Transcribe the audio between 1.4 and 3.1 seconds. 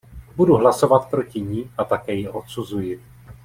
ní a také ji odsuzuji.